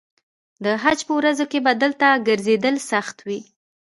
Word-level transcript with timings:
د 0.63 0.65
حج 0.83 0.99
په 1.07 1.13
ورځو 1.19 1.45
کې 1.51 1.59
به 1.65 1.71
دلته 1.83 2.05
ګرځېدل 2.27 2.75
سخت 2.91 3.17
وي. 3.27 3.39